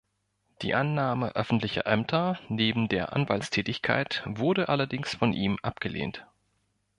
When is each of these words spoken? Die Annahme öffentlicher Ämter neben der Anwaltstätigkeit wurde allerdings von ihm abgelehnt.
Die 0.63 0.73
Annahme 0.73 1.35
öffentlicher 1.35 1.85
Ämter 1.85 2.39
neben 2.49 2.89
der 2.89 3.13
Anwaltstätigkeit 3.13 4.23
wurde 4.25 4.67
allerdings 4.67 5.13
von 5.13 5.31
ihm 5.31 5.59
abgelehnt. 5.61 6.25